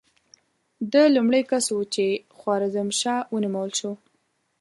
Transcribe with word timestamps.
ده 0.91 1.03
لومړی 1.15 1.41
کس 1.49 1.65
و 1.75 1.79
چې 1.93 2.05
خوارزم 2.37 2.89
شاه 2.99 3.21
ونومول 3.33 3.69
شو. 3.79 3.91